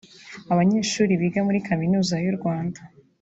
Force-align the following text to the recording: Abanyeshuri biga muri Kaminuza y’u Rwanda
Abanyeshuri 0.53 1.13
biga 1.21 1.39
muri 1.47 1.59
Kaminuza 1.67 2.15
y’u 2.23 2.35
Rwanda 2.37 2.79